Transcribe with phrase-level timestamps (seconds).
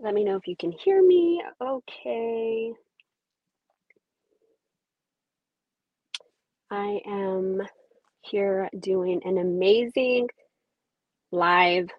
[0.00, 1.42] Let me know if you can hear me.
[1.62, 2.72] Okay.
[6.70, 7.62] I am
[8.22, 10.28] here doing an amazing
[11.32, 11.90] live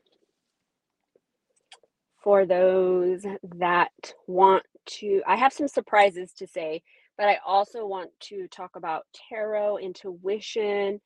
[2.24, 3.24] for those
[3.58, 3.92] that
[4.28, 5.22] want to.
[5.28, 6.82] I have some surprises to say,
[7.18, 11.02] but I also want to talk about tarot, intuition.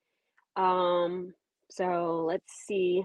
[0.55, 1.33] Um,
[1.71, 3.03] so let's see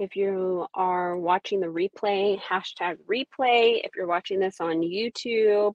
[0.00, 3.82] if you are watching the replay, hashtag replay.
[3.84, 5.74] If you're watching this on YouTube,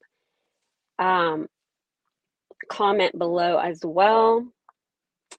[0.97, 1.47] um,
[2.69, 4.47] comment below as well.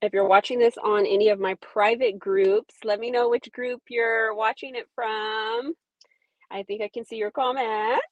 [0.01, 3.83] If you're watching this on any of my private groups, let me know which group
[3.89, 5.73] you're watching it from.
[6.51, 8.07] I think I can see your comments.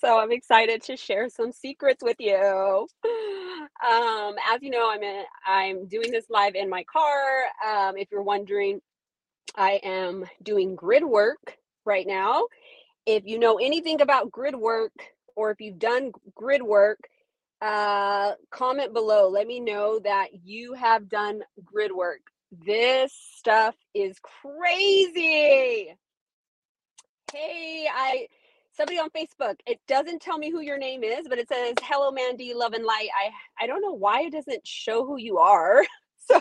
[0.00, 2.88] So I'm excited to share some secrets with you.
[3.86, 5.02] Um, as you know, I'm
[5.46, 7.44] I'm doing this live in my car.
[7.66, 8.80] Um, if you're wondering,
[9.56, 12.46] I am doing grid work right now.
[13.06, 14.92] If you know anything about grid work,
[15.36, 16.98] or if you've done grid work,
[17.60, 19.28] uh, comment below.
[19.28, 22.20] Let me know that you have done grid work.
[22.50, 25.94] This stuff is crazy.
[27.32, 28.28] Hey, I
[28.72, 29.56] somebody on Facebook.
[29.66, 32.84] It doesn't tell me who your name is, but it says hello Mandy, love and
[32.84, 33.08] light.
[33.14, 35.84] I I don't know why it doesn't show who you are.
[36.28, 36.40] So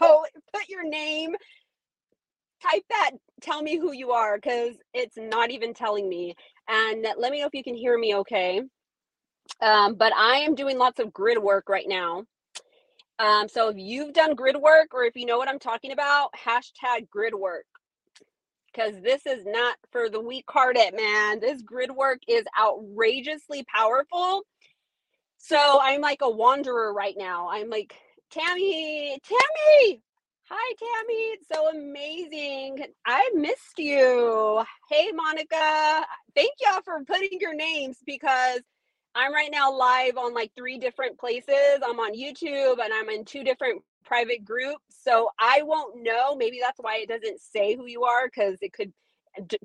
[0.52, 1.36] put your name,
[2.72, 6.36] type that, tell me who you are because it's not even telling me.
[6.68, 8.62] And let me know if you can hear me okay.
[9.62, 12.24] Um, but I am doing lots of grid work right now.
[13.20, 16.32] Um, so if you've done grid work or if you know what I'm talking about,
[16.34, 17.66] hashtag grid work
[18.76, 21.40] because this is not for the weak hearted, man.
[21.40, 24.44] This grid work is outrageously powerful.
[25.38, 27.50] So I'm like a wanderer right now.
[27.50, 27.96] I'm like,
[28.32, 30.02] Tammy, Tammy,
[30.50, 31.22] hi, Tammy.
[31.34, 32.86] It's so amazing.
[33.06, 34.64] I missed you.
[34.90, 36.06] Hey, Monica.
[36.36, 38.62] Thank y'all for putting your names because
[39.16, 41.82] I'm right now live on like three different places.
[41.84, 44.84] I'm on YouTube and I'm in two different private groups.
[45.04, 46.36] So I won't know.
[46.36, 48.94] Maybe that's why it doesn't say who you are because it could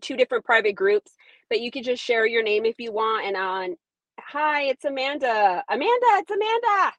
[0.00, 1.12] two different private groups.
[1.48, 3.26] But you could just share your name if you want.
[3.26, 3.76] And on,
[4.18, 5.62] hi, it's Amanda.
[5.68, 6.92] Amanda, it's Amanda.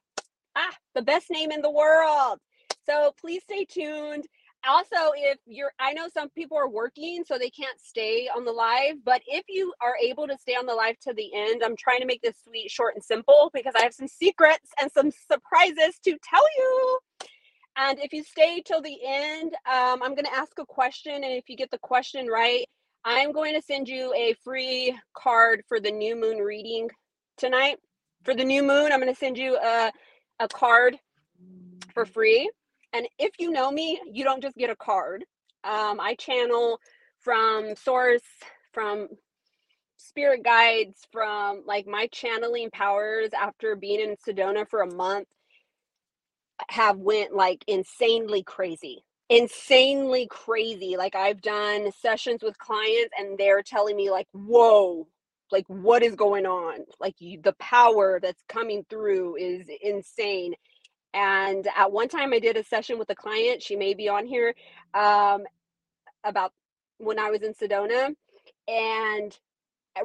[0.56, 2.38] Ah, the best name in the world.
[2.86, 4.26] So please stay tuned.
[4.64, 8.52] Also if you're i know some people are working so they can't stay on the
[8.52, 11.74] live but if you are able to stay on the live to the end i'm
[11.76, 15.10] trying to make this sweet short and simple because i have some secrets and some
[15.10, 16.98] surprises to tell you.
[17.74, 21.32] And if you stay till the end um, i'm going to ask a question and
[21.32, 22.68] if you get the question right
[23.04, 26.88] i'm going to send you a free card for the new moon reading
[27.36, 27.78] tonight.
[28.22, 29.90] For the new moon i'm going to send you a,
[30.38, 30.98] a card
[31.94, 32.48] for free
[32.92, 35.24] and if you know me, you don't just get a card.
[35.64, 36.78] Um, I channel
[37.20, 38.22] from source,
[38.72, 39.08] from
[39.98, 45.28] spirit guides, from like my channeling powers after being in Sedona for a month
[46.68, 50.96] have went like insanely crazy insanely crazy.
[50.96, 55.08] Like i've done sessions with clients and they're telling me like whoa
[55.50, 56.80] like what is going on?
[57.00, 60.54] Like you, the power that's coming through is insane
[61.14, 63.62] and at one time, I did a session with a client.
[63.62, 64.54] She may be on here
[64.94, 65.44] um,
[66.24, 66.52] about
[66.98, 68.14] when I was in Sedona.
[68.68, 69.38] And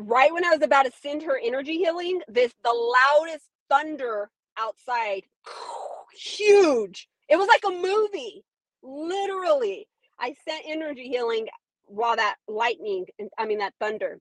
[0.02, 5.24] right when I was about to send her energy healing, this the loudest thunder outside,
[6.14, 7.08] huge.
[7.30, 8.44] It was like a movie,
[8.84, 9.88] literally.
[10.20, 11.48] I sent energy healing
[11.86, 13.06] while that lightning,
[13.38, 14.20] I mean, that thunder.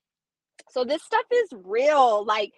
[0.71, 2.25] So this stuff is real.
[2.25, 2.53] Like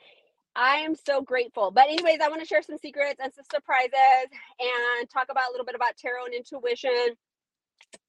[0.58, 1.70] I am so grateful.
[1.70, 4.26] But anyways, I want to share some secrets and some surprises
[4.58, 7.14] and talk about a little bit about tarot and intuition.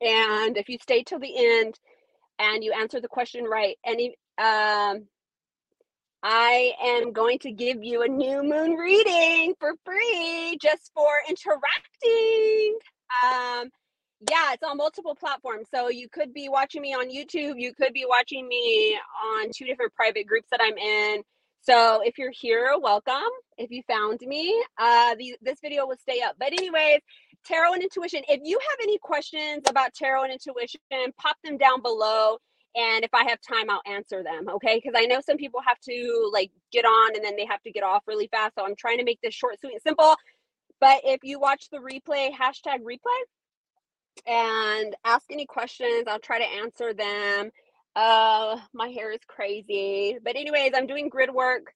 [0.02, 1.80] And if you stay till the end
[2.40, 5.06] and you answer the question right, any um
[6.24, 12.80] I am going to give you a new moon reading for free just for interacting.
[13.24, 13.70] Um
[14.28, 15.68] yeah, it's on multiple platforms.
[15.74, 19.00] So you could be watching me on YouTube, you could be watching me
[19.38, 21.22] on two different private groups that I'm in
[21.62, 23.30] so if you're here, welcome.
[23.58, 26.36] If you found me, uh, the, this video will stay up.
[26.40, 27.02] But anyways,
[27.46, 28.22] tarot and intuition.
[28.28, 30.80] If you have any questions about tarot and intuition,
[31.18, 32.38] pop them down below.
[32.76, 34.48] And if I have time, I'll answer them.
[34.48, 34.82] Okay.
[34.84, 37.72] Because I know some people have to like get on and then they have to
[37.72, 38.56] get off really fast.
[38.58, 40.16] So I'm trying to make this short, sweet, and simple.
[40.80, 43.22] But if you watch the replay, hashtag replay,
[44.26, 47.52] and ask any questions, I'll try to answer them.
[48.00, 50.18] Uh, my hair is crazy.
[50.24, 51.74] But anyways, I'm doing grid work.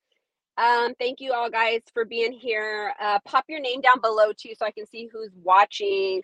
[0.58, 2.94] Um, thank you all guys for being here.
[3.02, 6.22] Uh, pop your name down below too so I can see who's watching.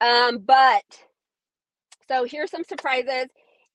[0.00, 0.84] Um, but
[2.08, 3.26] so here's some surprises.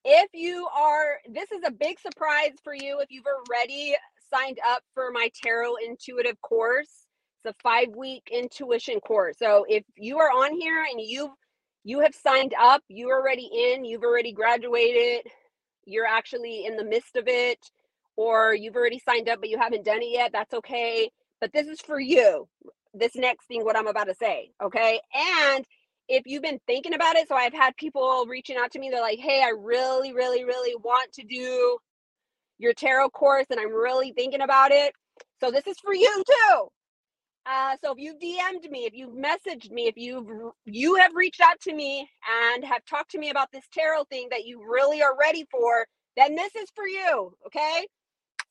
[0.03, 3.95] if you are, this is a big surprise for you if you've already
[4.33, 7.05] signed up for my tarot intuitive course.
[7.43, 9.37] It's a five week intuition course.
[9.37, 11.29] So if you are on here and you've
[11.83, 15.31] you have signed up, you're already in, you've already graduated,
[15.85, 17.59] you're actually in the midst of it,
[18.15, 21.09] or you've already signed up but you haven't done it yet, that's okay.
[21.39, 22.47] But this is for you.
[22.93, 24.99] This next thing, what I'm about to say, okay?
[25.13, 25.65] And
[26.07, 29.01] if you've been thinking about it, so I've had people reaching out to me, they're
[29.01, 31.77] like, hey, I really, really, really want to do
[32.59, 34.93] your tarot course and I'm really thinking about it.
[35.39, 36.67] So this is for you too.
[37.45, 40.27] Uh, so if you've DM'd me, if you've messaged me, if you've
[40.65, 42.07] you have reached out to me
[42.53, 45.85] and have talked to me about this tarot thing that you really are ready for,
[46.17, 47.33] then this is for you.
[47.47, 47.87] Okay.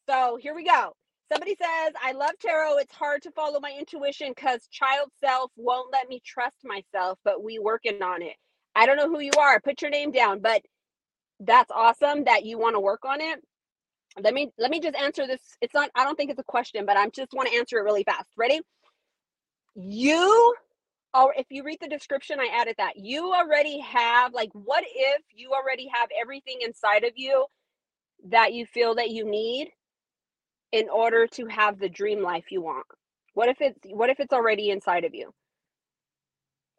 [0.08, 0.92] So here we go.
[1.32, 2.78] Somebody says, I love tarot.
[2.78, 7.44] It's hard to follow my intuition because child self won't let me trust myself, but
[7.44, 8.34] we working on it.
[8.74, 9.60] I don't know who you are.
[9.60, 10.62] Put your name down, but
[11.40, 13.40] that's awesome that you want to work on it.
[14.20, 15.40] Let me let me just answer this.
[15.60, 17.84] It's not I don't think it's a question, but I just want to answer it
[17.84, 18.28] really fast.
[18.36, 18.60] Ready?
[19.74, 20.54] You
[21.12, 22.96] or if you read the description, I added that.
[22.96, 27.46] You already have like what if you already have everything inside of you
[28.28, 29.70] that you feel that you need
[30.72, 32.86] in order to have the dream life you want?
[33.34, 35.32] What if it's what if it's already inside of you?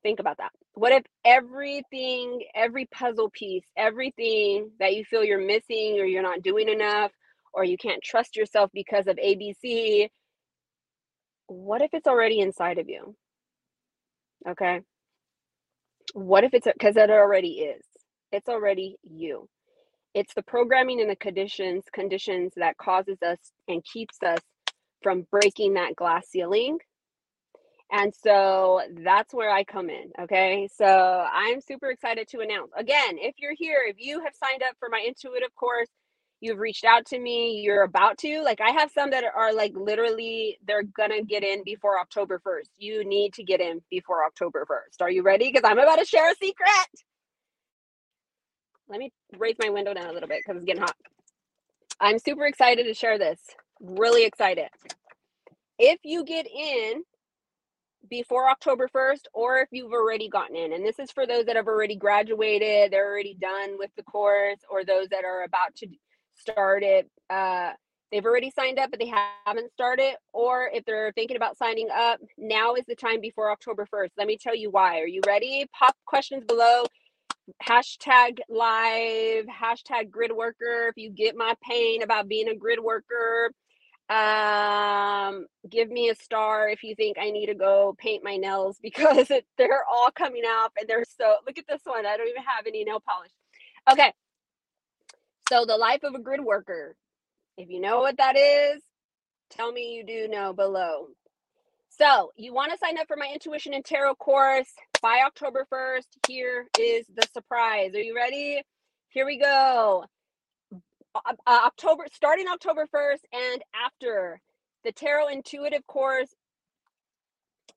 [0.04, 0.52] Think about that.
[0.74, 6.42] What if everything, every puzzle piece, everything that you feel you're missing or you're not
[6.42, 7.12] doing enough
[7.54, 10.10] or you can't trust yourself because of ABC,
[11.52, 13.16] what if it's already inside of you?
[14.48, 14.82] Okay.
[16.14, 17.84] What if it's because it already is?
[18.32, 19.48] It's already you.
[20.14, 23.38] It's the programming and the conditions conditions that causes us
[23.68, 24.40] and keeps us
[25.02, 26.80] from breaking that glass ceiling.
[27.92, 30.12] And so that's where I come in.
[30.22, 30.70] Okay.
[30.74, 30.86] So
[31.32, 34.88] I'm super excited to announce again, if you're here, if you have signed up for
[34.90, 35.90] my intuitive course,
[36.42, 39.74] you've reached out to me, you're about to, like, I have some that are like
[39.76, 42.70] literally, they're gonna get in before October 1st.
[42.78, 45.02] You need to get in before October 1st.
[45.02, 45.52] Are you ready?
[45.52, 46.68] Because I'm about to share a secret.
[48.90, 50.98] Let me raise my window down a little bit because it's getting hot.
[52.02, 53.40] I'm super excited to share this.
[53.80, 54.68] Really excited.
[55.80, 57.04] If you get in
[58.10, 61.56] before October 1st, or if you've already gotten in, and this is for those that
[61.56, 65.88] have already graduated, they're already done with the course, or those that are about to
[66.42, 67.72] start it, uh,
[68.12, 69.12] they've already signed up, but they
[69.46, 73.88] haven't started, or if they're thinking about signing up, now is the time before October
[73.94, 74.10] 1st.
[74.18, 75.00] Let me tell you why.
[75.00, 75.66] Are you ready?
[75.78, 76.86] Pop questions below
[77.64, 80.88] hashtag live, hashtag grid worker.
[80.90, 83.52] If you get my pain about being a grid worker,
[84.10, 88.78] um, give me a star if you think I need to go paint my nails
[88.82, 91.36] because it, they're all coming up and they're so.
[91.46, 92.06] Look at this one.
[92.06, 93.32] I don't even have any nail polish.
[93.92, 94.14] Okay.
[95.52, 96.96] So, the life of a grid worker.
[97.58, 98.82] If you know what that is,
[99.50, 101.08] tell me you do know below.
[101.90, 104.72] So, you want to sign up for my intuition and tarot course
[105.02, 106.06] by October 1st.
[106.30, 107.94] Here is the surprise.
[107.96, 108.62] Are you ready?
[109.10, 110.06] Here we go.
[111.14, 114.40] Uh, October, starting October 1st and after
[114.86, 116.34] the tarot intuitive course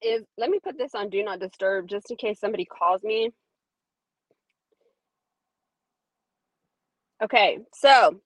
[0.00, 3.32] is, let me put this on do not disturb just in case somebody calls me.
[7.25, 8.21] Okay, so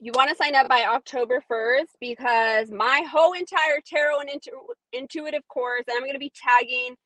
[0.00, 4.52] you want to sign up by October 1st because my whole entire tarot and intu-
[4.92, 6.96] intuitive course, and I'm going to be tagging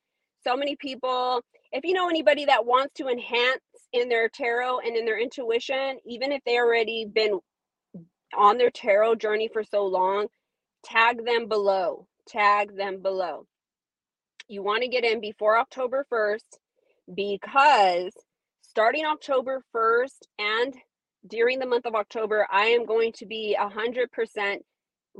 [0.43, 1.41] so many people.
[1.71, 3.61] If you know anybody that wants to enhance
[3.93, 7.39] in their tarot and in their intuition, even if they already been
[8.37, 10.27] on their tarot journey for so long,
[10.83, 12.07] tag them below.
[12.27, 13.47] Tag them below.
[14.49, 16.57] You want to get in before October 1st
[17.15, 18.11] because
[18.77, 20.75] starting October 1st and
[21.25, 24.57] during the month of October, I am going to be 100%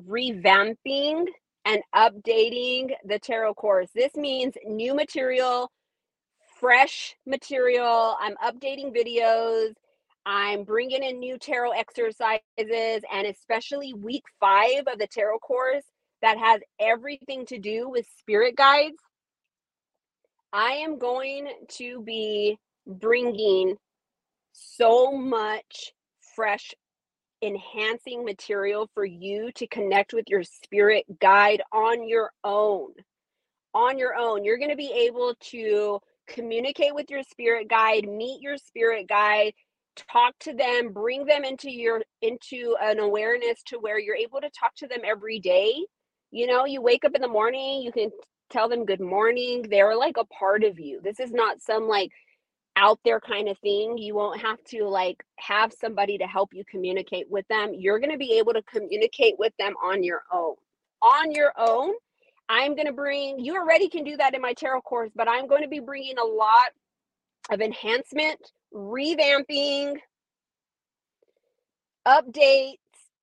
[0.07, 1.25] revamping
[1.65, 3.89] and updating the tarot course.
[3.95, 5.71] This means new material,
[6.59, 8.15] fresh material.
[8.21, 9.73] I'm updating videos.
[10.23, 12.41] I'm bringing in new tarot exercises,
[13.11, 15.85] and especially week five of the tarot course
[16.21, 19.01] that has everything to do with spirit guides.
[20.53, 23.75] I am going to be bringing
[24.53, 25.93] so much
[26.35, 26.73] fresh
[27.41, 32.93] enhancing material for you to connect with your spirit guide on your own.
[33.73, 38.41] On your own, you're going to be able to communicate with your spirit guide, meet
[38.41, 39.53] your spirit guide,
[40.11, 44.49] talk to them, bring them into your into an awareness to where you're able to
[44.49, 45.75] talk to them every day.
[46.31, 48.11] You know, you wake up in the morning, you can
[48.49, 49.65] tell them good morning.
[49.69, 50.99] They're like a part of you.
[51.03, 52.11] This is not some like
[52.77, 53.97] out there kind of thing.
[53.97, 57.73] You won't have to like have somebody to help you communicate with them.
[57.73, 60.55] You're going to be able to communicate with them on your own.
[61.01, 61.93] On your own.
[62.49, 65.47] I'm going to bring, you already can do that in my tarot course, but I'm
[65.47, 66.69] going to be bringing a lot
[67.51, 68.39] of enhancement,
[68.73, 69.97] revamping,
[72.07, 72.77] updates.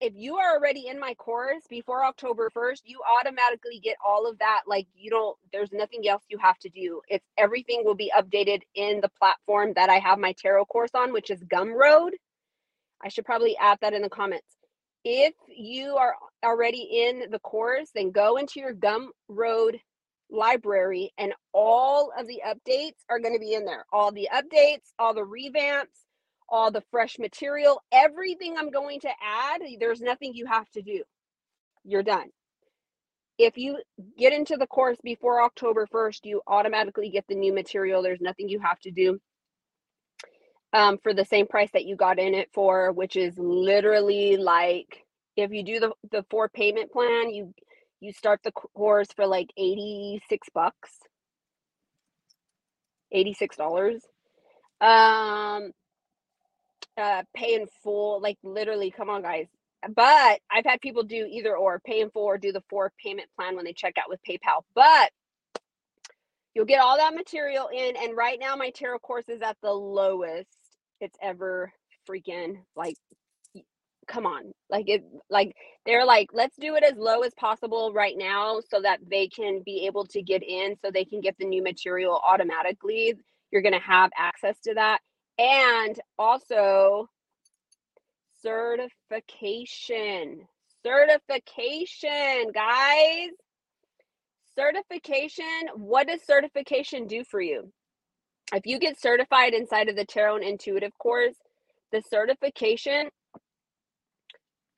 [0.05, 4.37] If you are already in my course before October 1st, you automatically get all of
[4.37, 4.61] that.
[4.67, 7.01] Like, you don't, there's nothing else you have to do.
[7.07, 11.11] It's everything will be updated in the platform that I have my tarot course on,
[11.11, 12.11] which is Gumroad.
[13.03, 14.45] I should probably add that in the comments.
[15.03, 19.79] If you are already in the course, then go into your Gumroad
[20.29, 23.85] library and all of the updates are going to be in there.
[23.91, 26.04] All the updates, all the revamps,
[26.49, 31.03] all the fresh material, everything I'm going to add, there's nothing you have to do.
[31.83, 32.29] You're done.
[33.37, 33.79] If you
[34.17, 38.01] get into the course before October 1st, you automatically get the new material.
[38.01, 39.19] There's nothing you have to do
[40.73, 45.05] um, for the same price that you got in it for, which is literally like
[45.37, 47.53] if you do the, the four payment plan, you
[48.01, 50.91] you start the course for like 86 bucks.
[53.15, 53.99] $86.
[54.81, 55.71] Um
[56.97, 59.47] uh pay in full like literally come on guys.
[59.95, 63.29] But i've had people do either or pay in full or do the four payment
[63.37, 64.63] plan when they check out with paypal.
[64.75, 65.11] But
[66.55, 69.71] you'll get all that material in and right now my tarot course is at the
[69.71, 70.49] lowest
[71.01, 71.71] it's ever
[72.09, 72.95] freaking like
[74.07, 74.53] come on.
[74.69, 78.81] Like it like they're like let's do it as low as possible right now so
[78.81, 82.21] that they can be able to get in so they can get the new material
[82.25, 83.15] automatically.
[83.51, 84.99] You're going to have access to that
[85.37, 87.09] and also
[88.41, 90.47] certification.
[90.83, 93.29] Certification, guys.
[94.55, 95.69] Certification.
[95.75, 97.71] What does certification do for you?
[98.53, 101.35] If you get certified inside of the Tarot and Intuitive course,
[101.91, 103.09] the certification,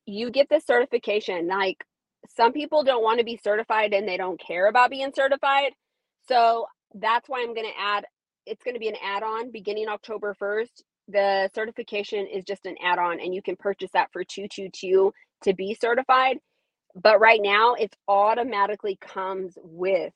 [0.06, 1.48] you get the certification.
[1.48, 1.84] Like
[2.36, 5.74] some people don't want to be certified and they don't care about being certified.
[6.28, 8.06] So that's why I'm going to add
[8.48, 10.82] it's going to be an add-on beginning October 1st.
[11.10, 15.14] The certification is just an add-on and you can purchase that for 222
[15.44, 16.38] to be certified.
[16.96, 20.14] But right now it automatically comes with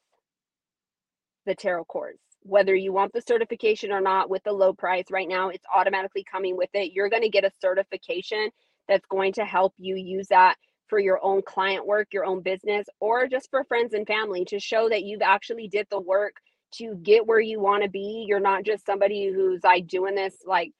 [1.45, 2.17] the tarot course.
[2.43, 6.25] Whether you want the certification or not with the low price right now, it's automatically
[6.29, 6.93] coming with it.
[6.93, 8.49] You're going to get a certification
[8.87, 10.55] that's going to help you use that
[10.87, 14.59] for your own client work, your own business, or just for friends and family to
[14.59, 16.33] show that you've actually did the work
[16.73, 18.25] to get where you want to be.
[18.27, 20.71] You're not just somebody who's like doing this like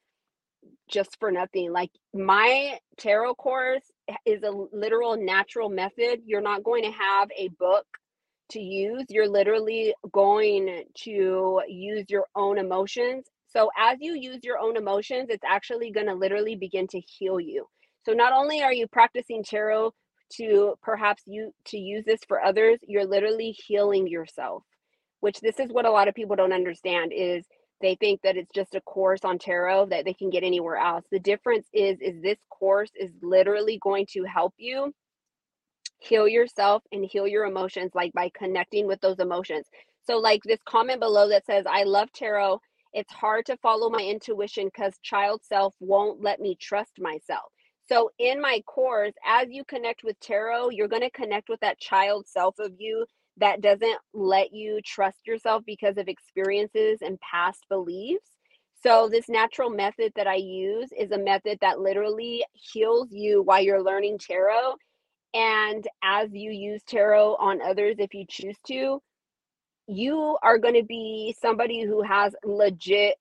[0.89, 1.71] just for nothing.
[1.71, 3.83] Like my tarot course
[4.25, 6.21] is a literal natural method.
[6.25, 7.85] You're not going to have a book
[8.51, 9.05] to use.
[9.09, 13.25] You're literally going to use your own emotions.
[13.47, 17.39] So as you use your own emotions, it's actually going to literally begin to heal
[17.39, 17.65] you.
[18.05, 19.93] So not only are you practicing tarot
[20.33, 24.63] to perhaps you to use this for others, you're literally healing yourself
[25.21, 27.45] which this is what a lot of people don't understand is
[27.81, 31.05] they think that it's just a course on tarot that they can get anywhere else.
[31.11, 34.93] The difference is is this course is literally going to help you
[35.99, 39.67] heal yourself and heal your emotions like by connecting with those emotions.
[40.05, 42.59] So like this comment below that says i love tarot.
[42.93, 47.51] It's hard to follow my intuition because child self won't let me trust myself.
[47.87, 51.79] So in my course as you connect with tarot you're going to connect with that
[51.79, 53.05] child self of you
[53.41, 58.29] that doesn't let you trust yourself because of experiences and past beliefs.
[58.83, 63.61] So, this natural method that I use is a method that literally heals you while
[63.61, 64.75] you're learning tarot.
[65.33, 69.01] And as you use tarot on others, if you choose to,
[69.87, 73.15] you are going to be somebody who has legit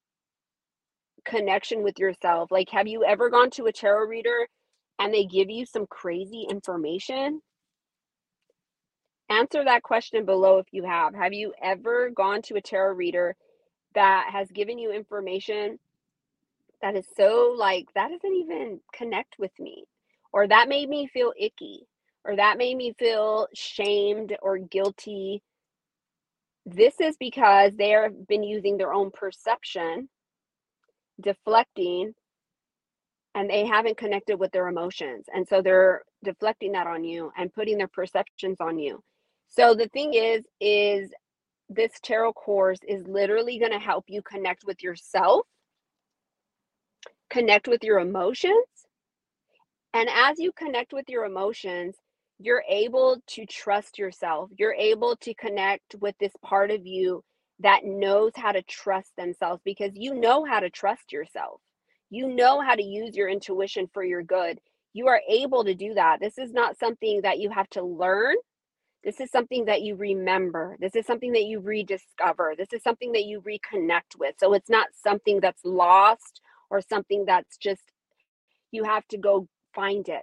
[1.25, 2.51] connection with yourself.
[2.51, 4.49] Like, have you ever gone to a tarot reader
[4.99, 7.43] and they give you some crazy information?
[9.31, 11.15] Answer that question below if you have.
[11.15, 13.37] Have you ever gone to a tarot reader
[13.95, 15.79] that has given you information
[16.83, 19.85] that is so like that doesn't even connect with me
[20.33, 21.87] or that made me feel icky
[22.25, 25.43] or that made me feel shamed or guilty?
[26.67, 30.09] This is because they have been using their own perception,
[31.21, 32.15] deflecting,
[33.35, 35.27] and they haven't connected with their emotions.
[35.35, 39.03] And so they're deflecting that on you and putting their perceptions on you.
[39.51, 41.13] So the thing is, is
[41.69, 45.47] this tarot course is literally going to help you connect with yourself,
[47.31, 48.67] connect with your emotions.
[49.95, 51.97] And as you connect with your emotions,
[52.39, 54.51] you're able to trust yourself.
[54.57, 57.23] You're able to connect with this part of you
[57.61, 61.61] that knows how to trust themselves because you know how to trust yourself.
[62.09, 64.61] You know how to use your intuition for your good.
[64.95, 66.21] You are able to do that.
[66.21, 68.37] This is not something that you have to learn.
[69.05, 70.77] This is something that you remember.
[70.81, 72.55] This is something that you rediscover.
[72.57, 74.35] This is something that you reconnect with.
[74.39, 76.41] So it's not something that's lost
[76.71, 77.83] or something that's just,
[78.73, 80.23] you have to go find it.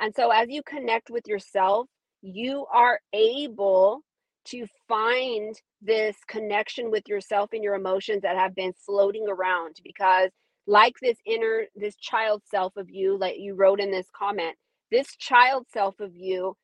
[0.00, 1.88] And so as you connect with yourself,
[2.22, 4.02] you are able
[4.46, 10.30] to find this connection with yourself and your emotions that have been floating around because
[10.66, 14.54] like this inner this child self of you like you wrote in this comment
[14.90, 16.54] this child self of you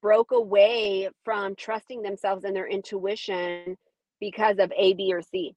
[0.00, 3.76] broke away from trusting themselves and their intuition
[4.20, 5.54] because of A, B, or C.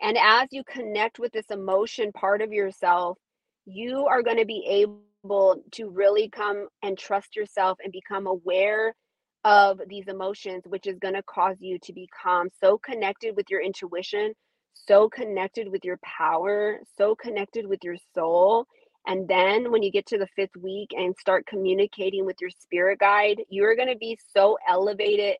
[0.00, 3.18] And as you connect with this emotion part of yourself,
[3.66, 8.94] you are going to be able to really come and trust yourself and become aware
[9.44, 13.62] of these emotions, which is going to cause you to become so connected with your
[13.62, 14.34] intuition,
[14.74, 18.66] so connected with your power, so connected with your soul.
[19.06, 22.98] And then when you get to the fifth week and start communicating with your spirit
[22.98, 25.36] guide, you're going to be so elevated,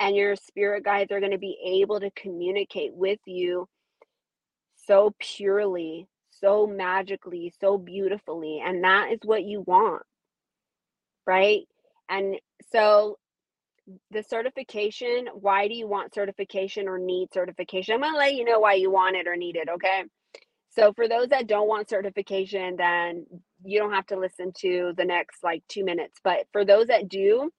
[0.00, 3.68] and your spirit guides are going to be able to communicate with you
[4.86, 8.62] so purely, so magically, so beautifully.
[8.64, 10.02] And that is what you want.
[11.26, 11.62] Right.
[12.08, 12.36] And
[12.72, 13.18] so
[14.10, 17.94] the certification, why do you want certification or need certification?
[17.94, 20.04] I'm going to let you know why you want it or need it, okay?
[20.78, 23.26] So for those that don't want certification, then
[23.64, 26.20] you don't have to listen to the next like 2 minutes.
[26.22, 27.50] But for those that do,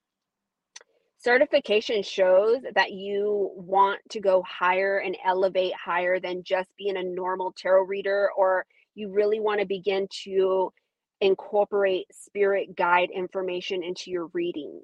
[1.17, 7.03] certification shows that you want to go higher and elevate higher than just being a
[7.03, 10.71] normal tarot reader or you really want to begin to
[11.19, 14.83] incorporate spirit guide information into your readings.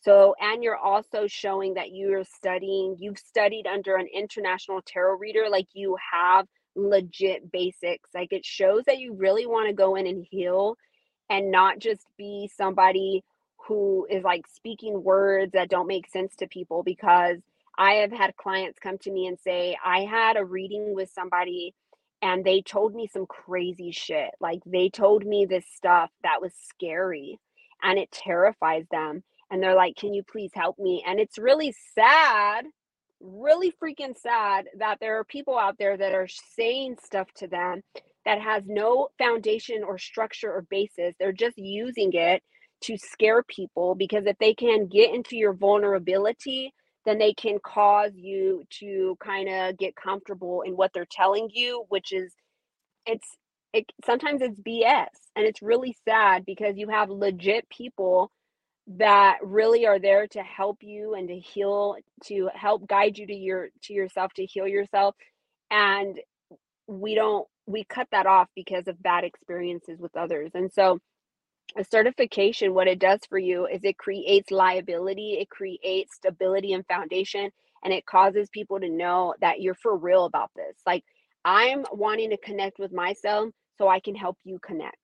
[0.00, 5.46] So, and you're also showing that you're studying, you've studied under an international tarot reader,
[5.50, 8.10] like you have legit basics.
[8.14, 10.76] Like it shows that you really want to go in and heal
[11.30, 13.24] and not just be somebody
[13.66, 17.38] who is like speaking words that don't make sense to people because
[17.78, 21.74] I have had clients come to me and say, I had a reading with somebody
[22.20, 24.30] and they told me some crazy shit.
[24.40, 27.38] Like they told me this stuff that was scary
[27.82, 31.02] and it terrifies them and they're like, Can you please help me?
[31.06, 32.66] And it's really sad,
[33.22, 37.82] really freaking sad that there are people out there that are saying stuff to them
[38.24, 41.14] that has no foundation or structure or basis.
[41.18, 42.42] They're just using it
[42.82, 46.72] to scare people because if they can get into your vulnerability,
[47.04, 51.84] then they can cause you to kind of get comfortable in what they're telling you,
[51.88, 52.32] which is
[53.06, 53.26] it's
[53.72, 58.30] it sometimes it's BS and it's really sad because you have legit people
[58.86, 63.34] that really are there to help you and to heal to help guide you to
[63.34, 65.14] your to yourself to heal yourself
[65.70, 66.18] and
[66.86, 70.50] we don't we cut that off because of bad experiences with others.
[70.54, 70.98] And so
[71.76, 76.86] a certification what it does for you is it creates liability it creates stability and
[76.86, 77.50] foundation
[77.82, 80.76] and it causes people to know that you're for real about this.
[80.86, 81.04] Like
[81.44, 84.96] i'm wanting to connect with myself so i can help you connect.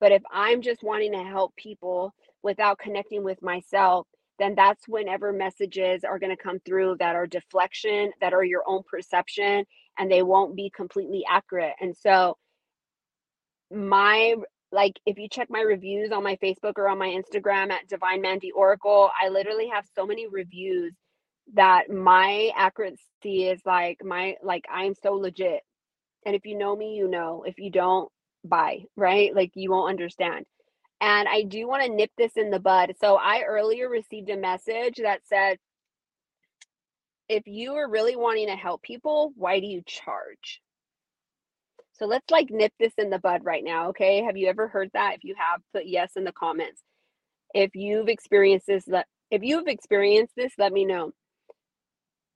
[0.00, 4.06] But if i'm just wanting to help people without connecting with myself,
[4.38, 8.62] then that's whenever messages are going to come through that are deflection, that are your
[8.66, 9.64] own perception,
[9.98, 11.74] and they won't be completely accurate.
[11.80, 12.36] And so,
[13.70, 14.34] my
[14.72, 18.22] like, if you check my reviews on my Facebook or on my Instagram at Divine
[18.22, 20.94] Mandy Oracle, I literally have so many reviews
[21.54, 25.60] that my accuracy is like my like I'm so legit.
[26.24, 27.44] And if you know me, you know.
[27.46, 28.10] If you don't,
[28.44, 29.34] bye, right?
[29.34, 30.46] Like you won't understand.
[31.00, 32.94] And I do want to nip this in the bud.
[33.00, 35.58] So I earlier received a message that said,
[37.28, 40.60] if you are really wanting to help people, why do you charge?
[41.92, 44.22] So let's like nip this in the bud right now, okay?
[44.22, 45.14] Have you ever heard that?
[45.16, 46.82] If you have, put yes in the comments.
[47.54, 51.12] If you've experienced this, let if you've experienced this, let me know.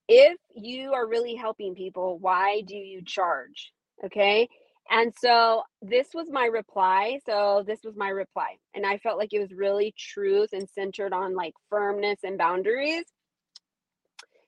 [0.07, 3.73] If you are really helping people, why do you charge?
[4.05, 4.49] Okay?
[4.91, 7.19] And so this was my reply.
[7.27, 8.57] So this was my reply.
[8.75, 13.05] And I felt like it was really truth and centered on like firmness and boundaries.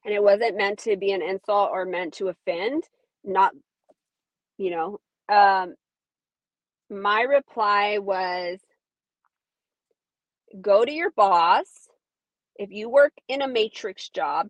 [0.04, 2.84] And it wasn't meant to be an insult or meant to offend.
[3.24, 3.52] Not,
[4.56, 5.74] you know, um,
[6.88, 8.60] my reply was
[10.60, 11.66] go to your boss.
[12.56, 14.48] If you work in a matrix job,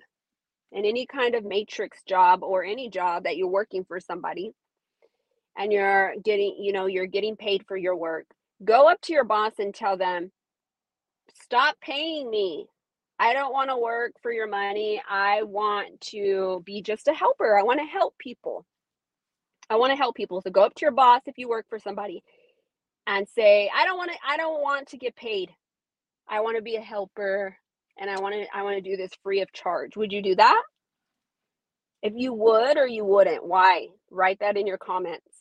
[0.73, 4.53] in any kind of matrix job or any job that you're working for somebody,
[5.57, 8.27] and you're getting, you know, you're getting paid for your work,
[8.65, 10.31] go up to your boss and tell them,
[11.43, 12.67] stop paying me.
[13.19, 15.03] I don't want to work for your money.
[15.09, 17.59] I want to be just a helper.
[17.59, 18.67] I want to help people.
[19.71, 20.43] I want to help people.
[20.43, 22.23] So go up to your boss if you work for somebody
[23.07, 25.51] and say, I don't want to I don't want to get paid.
[26.29, 27.57] I want to be a helper
[27.99, 29.97] and I want to I want to do this free of charge.
[29.97, 30.63] Would you do that?
[32.03, 33.89] If you would or you wouldn't, why?
[34.11, 35.36] Write that in your comments.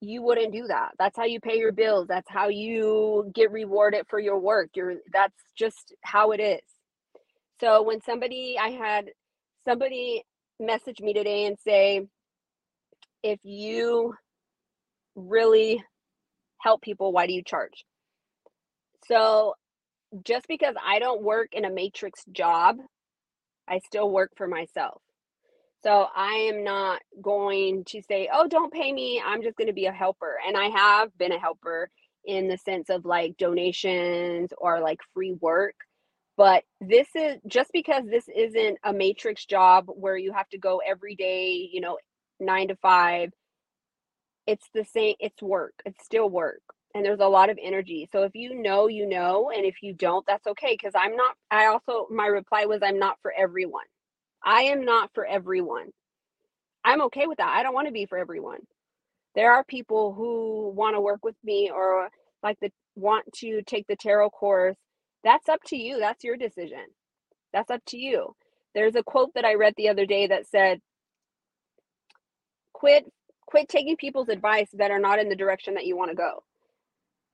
[0.00, 0.92] You wouldn't do that.
[0.98, 2.06] That's how you pay your bills.
[2.08, 4.70] That's how you get rewarded for your work.
[4.74, 6.60] You're that's just how it is.
[7.60, 9.06] So when somebody I had
[9.66, 10.22] somebody
[10.60, 12.02] message me today and say
[13.22, 14.14] if you
[15.14, 15.82] really
[16.60, 17.84] help people, why do you charge?
[19.08, 19.54] So
[20.24, 22.76] just because I don't work in a matrix job,
[23.68, 25.02] I still work for myself.
[25.86, 29.22] So I am not going to say, oh, don't pay me.
[29.24, 30.36] I'm just going to be a helper.
[30.46, 31.90] And I have been a helper
[32.24, 35.76] in the sense of like donations or like free work.
[36.36, 40.82] But this is just because this isn't a matrix job where you have to go
[40.84, 41.98] every day, you know,
[42.40, 43.30] nine to five.
[44.48, 46.62] It's the same, it's work, it's still work.
[46.94, 48.08] And there's a lot of energy.
[48.10, 49.52] So if you know, you know.
[49.54, 50.74] And if you don't, that's okay.
[50.74, 53.84] Because I'm not, I also, my reply was, I'm not for everyone.
[54.46, 55.88] I am not for everyone.
[56.84, 57.50] I'm okay with that.
[57.50, 58.60] I don't want to be for everyone.
[59.34, 62.08] There are people who want to work with me or
[62.42, 64.76] like the want to take the tarot course.
[65.24, 65.98] That's up to you.
[65.98, 66.84] That's your decision.
[67.52, 68.34] That's up to you.
[68.74, 70.80] There's a quote that I read the other day that said,
[72.72, 73.04] quit
[73.46, 76.44] quit taking people's advice that are not in the direction that you want to go.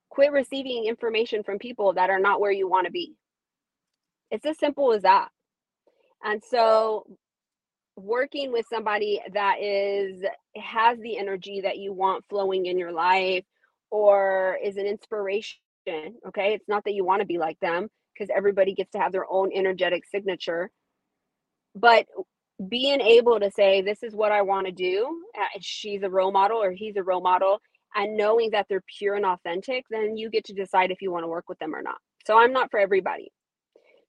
[0.09, 3.15] Quit receiving information from people that are not where you want to be.
[4.31, 5.29] It's as simple as that.
[6.23, 7.05] And so
[7.95, 10.23] working with somebody that is
[10.55, 13.43] has the energy that you want flowing in your life
[13.91, 15.59] or is an inspiration,
[16.27, 16.53] okay?
[16.53, 19.29] It's not that you want to be like them because everybody gets to have their
[19.29, 20.71] own energetic signature.
[21.75, 22.05] But
[22.69, 25.23] being able to say this is what I want to do,
[25.59, 27.59] she's a role model or he's a role model
[27.95, 31.23] and knowing that they're pure and authentic, then you get to decide if you want
[31.23, 31.97] to work with them or not.
[32.25, 33.31] So I'm not for everybody.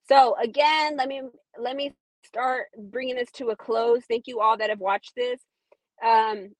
[0.09, 1.23] So again, let me
[1.59, 4.03] let me start bringing this to a close.
[4.09, 5.41] Thank you all that have watched this.
[6.05, 6.51] Um,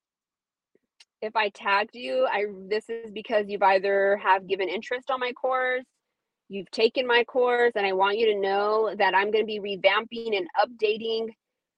[1.21, 5.31] if I tagged you, I this is because you've either have given interest on my
[5.31, 5.85] course,
[6.49, 9.59] you've taken my course, and I want you to know that I'm going to be
[9.59, 11.29] revamping and updating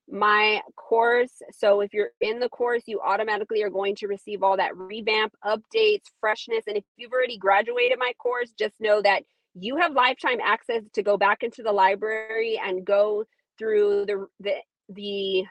[0.10, 1.32] my course.
[1.52, 5.34] So if you're in the course, you automatically are going to receive all that revamp,
[5.46, 6.64] updates, freshness.
[6.68, 9.24] And if you've already graduated my course, just know that
[9.60, 13.26] you have lifetime access to go back into the library and go
[13.58, 14.56] through the the
[14.90, 15.46] the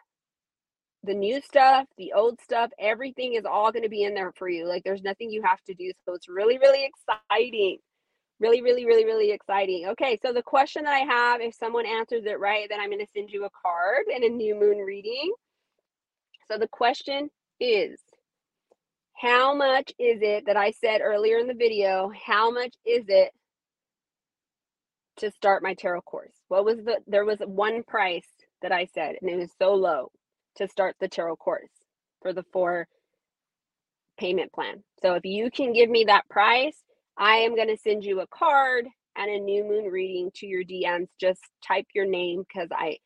[1.07, 4.49] the new stuff, the old stuff, everything is all going to be in there for
[4.49, 4.67] you.
[4.67, 5.93] Like there's nothing you have to do.
[6.05, 7.79] So it's really, really exciting.
[8.39, 9.87] Really, really, really, really exciting.
[9.91, 13.05] Okay, so the question that I have, if someone answers it right, then I'm going
[13.05, 15.33] to send you a card and a new moon reading.
[16.51, 17.99] So the question is
[19.15, 22.11] How much is it that I said earlier in the video?
[22.27, 23.33] How much is it
[25.19, 26.35] to start my tarot course?
[26.49, 28.29] What was the, there was one price
[28.63, 30.11] that I said, and it was so low
[30.57, 31.71] to start the tarot course
[32.23, 32.89] for the four
[34.19, 34.83] payment plan.
[35.03, 36.77] So if you can give me that price,
[37.17, 40.65] I am going to send you a card and a new moon reading to your
[40.65, 41.09] DMs.
[41.21, 42.99] Just type your name because I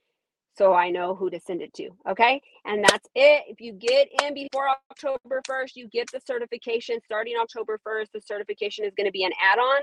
[0.56, 1.88] so I know who to send it to.
[2.08, 2.42] Okay.
[2.66, 3.44] And that's it.
[3.48, 8.08] If you get in before October 1st, you get the certification starting October 1st.
[8.12, 9.82] The certification is going to be an add on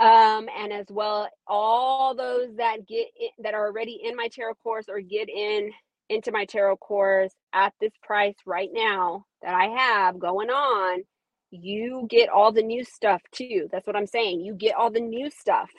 [0.00, 4.54] um, and as well all those that get in, that are already in my tarot
[4.62, 5.70] course or get in
[6.08, 11.02] into my tarot course at this price right now that I have going on,
[11.50, 13.68] you get all the new stuff too.
[13.70, 14.40] That's what I'm saying.
[14.40, 15.70] You get all the new stuff,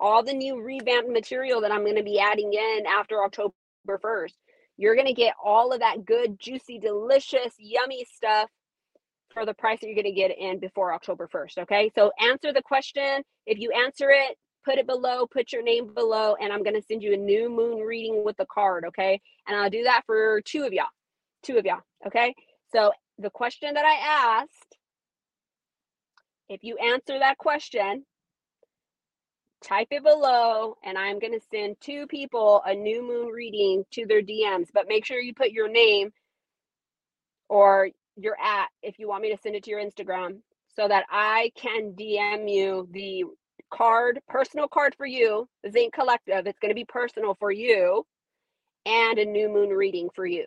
[0.00, 3.54] all the new revamped material that I'm going to be adding in after October
[3.88, 4.34] 1st.
[4.76, 8.48] You're going to get all of that good, juicy, delicious, yummy stuff
[9.38, 11.58] for the price that you're going to get in before October 1st.
[11.58, 11.90] Okay.
[11.94, 13.22] So answer the question.
[13.46, 16.82] If you answer it, put it below, put your name below, and I'm going to
[16.82, 18.84] send you a new moon reading with the card.
[18.88, 19.20] Okay.
[19.46, 20.86] And I'll do that for two of y'all.
[21.44, 21.82] Two of y'all.
[22.06, 22.34] Okay.
[22.72, 24.76] So the question that I asked,
[26.48, 28.04] if you answer that question,
[29.62, 34.06] type it below and I'm going to send two people a new moon reading to
[34.06, 34.68] their DMs.
[34.74, 36.10] But make sure you put your name
[37.48, 40.38] or your at if you want me to send it to your Instagram
[40.76, 43.24] so that I can DM you the
[43.72, 46.46] card, personal card for you, the Zinc Collective.
[46.46, 48.04] It's going to be personal for you
[48.86, 50.46] and a new moon reading for you.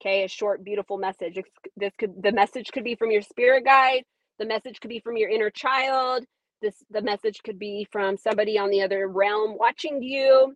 [0.00, 1.38] Okay, a short, beautiful message.
[1.76, 4.02] This could the message could be from your spirit guide,
[4.38, 6.24] the message could be from your inner child,
[6.60, 10.54] this the message could be from somebody on the other realm watching you.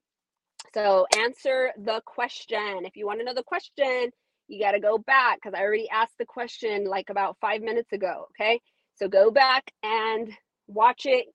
[0.74, 2.84] So answer the question.
[2.84, 4.10] If you want to know the question,
[4.48, 7.92] you got to go back because I already asked the question like about five minutes
[7.92, 8.26] ago.
[8.30, 8.60] Okay.
[8.96, 10.32] So go back and
[10.66, 11.26] watch it,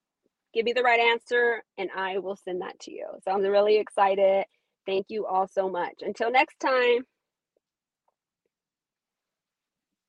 [0.53, 3.07] give me the right answer, and I will send that to you.
[3.23, 4.45] So I'm really excited.
[4.85, 6.01] Thank you all so much.
[6.01, 7.05] Until next time.